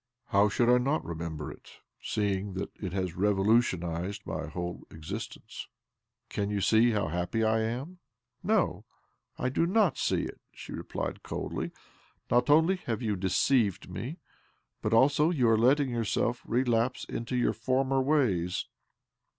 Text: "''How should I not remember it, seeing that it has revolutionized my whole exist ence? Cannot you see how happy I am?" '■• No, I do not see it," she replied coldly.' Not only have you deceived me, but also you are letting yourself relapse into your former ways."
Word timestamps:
"''How 0.33 0.49
should 0.51 0.67
I 0.67 0.79
not 0.79 1.05
remember 1.05 1.51
it, 1.51 1.73
seeing 2.01 2.55
that 2.55 2.71
it 2.75 2.91
has 2.91 3.15
revolutionized 3.15 4.25
my 4.25 4.47
whole 4.47 4.81
exist 4.89 5.37
ence? 5.37 5.67
Cannot 6.27 6.53
you 6.53 6.59
see 6.59 6.89
how 6.89 7.09
happy 7.09 7.43
I 7.43 7.59
am?" 7.59 7.85
'■• 7.87 7.97
No, 8.41 8.83
I 9.37 9.49
do 9.49 9.67
not 9.67 9.99
see 9.99 10.23
it," 10.23 10.41
she 10.51 10.71
replied 10.73 11.21
coldly.' 11.21 11.69
Not 12.31 12.49
only 12.49 12.77
have 12.85 13.03
you 13.03 13.15
deceived 13.15 13.91
me, 13.91 14.17
but 14.81 14.91
also 14.91 15.29
you 15.29 15.47
are 15.47 15.55
letting 15.55 15.91
yourself 15.91 16.41
relapse 16.47 17.03
into 17.05 17.35
your 17.35 17.53
former 17.53 18.01
ways." 18.01 18.65